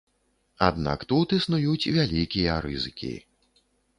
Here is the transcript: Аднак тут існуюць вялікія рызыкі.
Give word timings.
Аднак 0.67 1.03
тут 1.11 1.35
існуюць 1.37 1.91
вялікія 1.97 2.57
рызыкі. 2.69 3.13